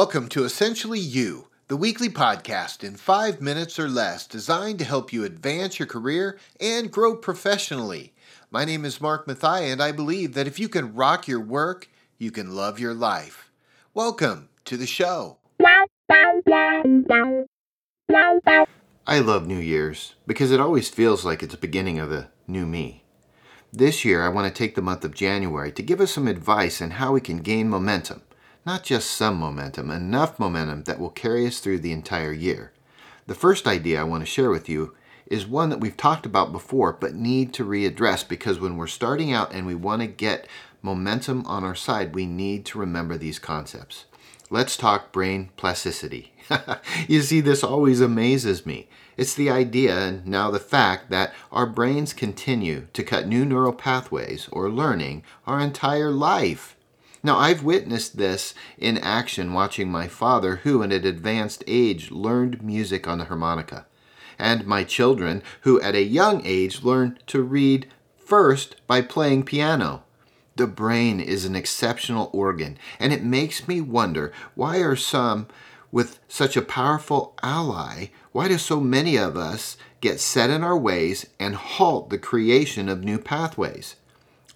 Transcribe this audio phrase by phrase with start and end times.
[0.00, 5.12] Welcome to Essentially You, the weekly podcast in five minutes or less designed to help
[5.12, 8.14] you advance your career and grow professionally.
[8.50, 11.90] My name is Mark Mathai, and I believe that if you can rock your work,
[12.16, 13.50] you can love your life.
[13.92, 15.36] Welcome to the show.
[19.06, 22.64] I love New Year's because it always feels like it's the beginning of a new
[22.64, 23.04] me.
[23.70, 26.80] This year, I want to take the month of January to give us some advice
[26.80, 28.22] on how we can gain momentum
[28.66, 32.72] not just some momentum, enough momentum that will carry us through the entire year.
[33.26, 34.94] The first idea I want to share with you
[35.26, 39.32] is one that we've talked about before but need to readdress because when we're starting
[39.32, 40.46] out and we want to get
[40.82, 44.06] momentum on our side, we need to remember these concepts.
[44.50, 46.32] Let's talk brain plasticity.
[47.08, 48.88] you see, this always amazes me.
[49.16, 53.72] It's the idea and now the fact that our brains continue to cut new neural
[53.72, 56.76] pathways or learning our entire life.
[57.22, 62.62] Now, I've witnessed this in action watching my father, who in an advanced age learned
[62.62, 63.86] music on the harmonica,
[64.38, 70.04] and my children, who at a young age learned to read first by playing piano.
[70.56, 75.46] The brain is an exceptional organ, and it makes me wonder why are some
[75.92, 80.78] with such a powerful ally, why do so many of us get set in our
[80.78, 83.96] ways and halt the creation of new pathways?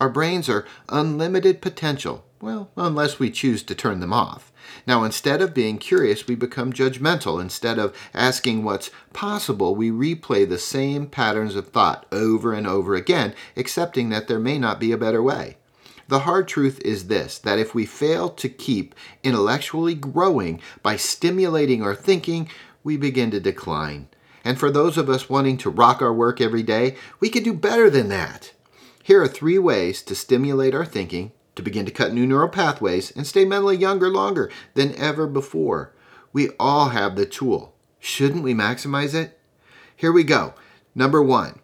[0.00, 4.52] Our brains are unlimited potential, well, unless we choose to turn them off.
[4.86, 7.40] Now, instead of being curious, we become judgmental.
[7.40, 12.94] Instead of asking what's possible, we replay the same patterns of thought over and over
[12.94, 15.56] again, accepting that there may not be a better way.
[16.08, 21.82] The hard truth is this that if we fail to keep intellectually growing by stimulating
[21.82, 22.50] our thinking,
[22.82, 24.08] we begin to decline.
[24.44, 27.54] And for those of us wanting to rock our work every day, we can do
[27.54, 28.52] better than that.
[29.02, 33.10] Here are three ways to stimulate our thinking to begin to cut new neural pathways
[33.12, 35.92] and stay mentally younger longer than ever before.
[36.32, 37.74] We all have the tool.
[38.00, 39.38] Shouldn't we maximize it?
[39.96, 40.54] Here we go.
[40.94, 41.60] Number one,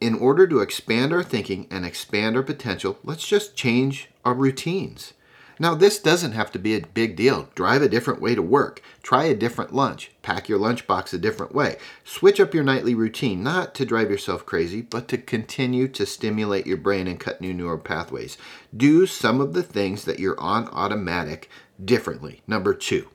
[0.00, 5.12] in order to expand our thinking and expand our potential, let's just change our routines.
[5.58, 7.48] Now, this doesn't have to be a big deal.
[7.54, 8.82] Drive a different way to work.
[9.02, 10.10] Try a different lunch.
[10.20, 11.76] Pack your lunchbox a different way.
[12.04, 16.66] Switch up your nightly routine, not to drive yourself crazy, but to continue to stimulate
[16.66, 18.36] your brain and cut new neural pathways.
[18.76, 21.48] Do some of the things that you're on automatic
[21.82, 22.42] differently.
[22.46, 23.08] Number two,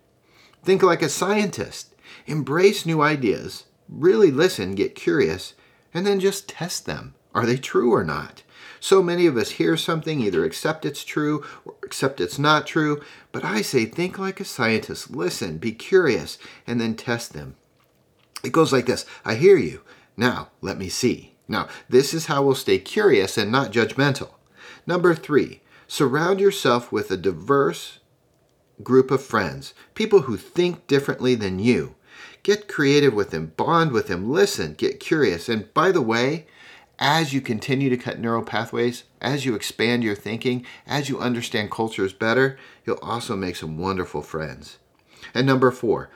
[0.64, 1.94] think like a scientist.
[2.26, 3.66] Embrace new ideas.
[3.88, 5.54] Really listen, get curious,
[5.94, 7.14] and then just test them.
[7.36, 8.44] Are they true or not?
[8.82, 13.00] So many of us hear something, either accept it's true or accept it's not true.
[13.32, 15.12] But I say, think like a scientist.
[15.12, 17.56] Listen, be curious, and then test them.
[18.44, 19.82] It goes like this I hear you.
[20.18, 21.36] Now, let me see.
[21.48, 24.32] Now, this is how we'll stay curious and not judgmental.
[24.88, 28.00] Number three, surround yourself with a diverse
[28.82, 31.94] group of friends, people who think differently than you.
[32.42, 35.48] Get creative with them, bond with them, listen, get curious.
[35.48, 36.48] And by the way,
[37.02, 41.72] as you continue to cut neural pathways, as you expand your thinking, as you understand
[41.72, 44.78] cultures better, you'll also make some wonderful friends.
[45.34, 46.12] And number four,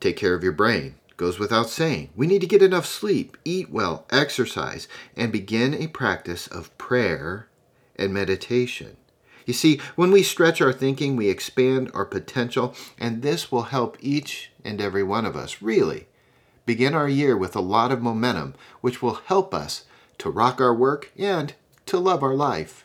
[0.00, 0.96] take care of your brain.
[1.16, 2.10] Goes without saying.
[2.16, 7.48] We need to get enough sleep, eat well, exercise, and begin a practice of prayer
[7.96, 8.96] and meditation.
[9.46, 13.96] You see, when we stretch our thinking, we expand our potential, and this will help
[14.00, 16.06] each and every one of us really
[16.66, 19.86] begin our year with a lot of momentum, which will help us
[20.18, 21.54] to rock our work, and
[21.86, 22.84] to love our life.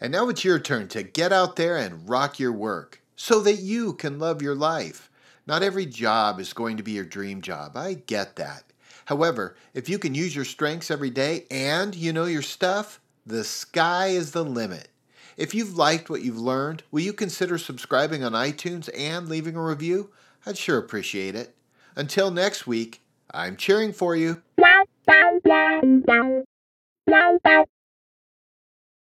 [0.00, 3.56] And now it's your turn to get out there and rock your work so that
[3.56, 5.10] you can love your life.
[5.46, 7.76] Not every job is going to be your dream job.
[7.76, 8.64] I get that.
[9.06, 13.44] However, if you can use your strengths every day and you know your stuff, the
[13.44, 14.88] sky is the limit.
[15.38, 19.62] If you've liked what you've learned, will you consider subscribing on iTunes and leaving a
[19.62, 20.10] review?
[20.44, 21.54] I'd sure appreciate it.
[21.94, 24.42] Until next week, I'm cheering for you.